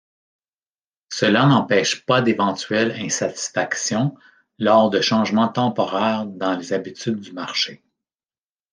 Cela 1.09 1.45
n'empêche 1.45 2.07
pas 2.07 2.23
d'éventuelles 2.23 2.99
insatisfactions 2.99 4.15
lors 4.57 4.89
de 4.89 4.99
changements 4.99 5.49
temporaires 5.49 6.25
dans 6.25 6.57
les 6.57 6.73
habitudes 6.73 7.19
du 7.19 7.33
marché. 7.33 7.83